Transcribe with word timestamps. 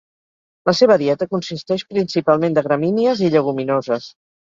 La 0.69 0.73
seva 0.79 0.97
dieta 1.01 1.27
consisteix 1.35 1.85
principalment 1.93 2.59
de 2.59 2.67
gramínies 2.71 3.25
i 3.29 3.33
lleguminoses. 3.39 4.15